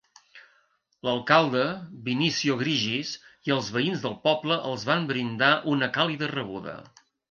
L'alcalde, 1.07 1.65
Vinicio 2.09 2.57
Grigis, 2.63 3.13
i 3.51 3.57
els 3.59 3.71
veïns 3.79 4.05
del 4.09 4.19
poble 4.27 4.61
els 4.75 4.91
van 4.93 5.09
brindar 5.17 5.55
una 5.79 5.95
càlida 6.01 6.37
rebuda. 6.39 6.81